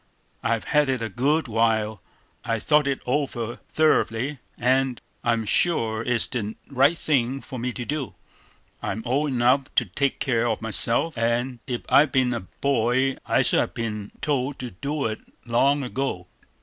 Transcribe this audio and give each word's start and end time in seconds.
I've 0.41 0.63
had 0.63 0.89
it 0.89 1.03
a 1.03 1.09
good 1.09 1.47
while, 1.47 2.01
I've 2.43 2.63
thought 2.63 2.87
it 2.87 3.01
over 3.05 3.57
thoroughly, 3.69 4.39
and 4.57 4.99
I'm 5.23 5.45
sure 5.45 6.01
it's 6.01 6.25
the 6.25 6.55
right 6.71 6.97
thing 6.97 7.39
for 7.39 7.59
me 7.59 7.71
to 7.73 7.85
do. 7.85 8.15
I'm 8.81 9.03
old 9.05 9.29
enough 9.29 9.65
to 9.75 9.85
take 9.85 10.19
care 10.19 10.47
of 10.47 10.59
myself; 10.59 11.15
and 11.19 11.59
if 11.67 11.81
I'd 11.87 12.11
been 12.11 12.33
a 12.33 12.39
boy, 12.61 13.17
I 13.27 13.43
should 13.43 13.59
have 13.59 13.75
been 13.75 14.11
told 14.21 14.57
to 14.57 14.71
do 14.71 15.05
it 15.05 15.19
long 15.45 15.83
ago. 15.83 16.25